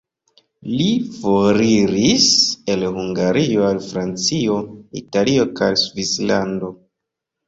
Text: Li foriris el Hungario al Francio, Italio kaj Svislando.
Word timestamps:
Li 0.77 0.85
foriris 1.15 2.29
el 2.75 2.85
Hungario 2.95 3.65
al 3.67 3.81
Francio, 3.89 4.55
Italio 5.03 5.45
kaj 5.61 5.69
Svislando. 5.83 6.71